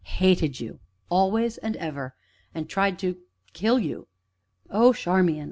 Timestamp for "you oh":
3.77-4.93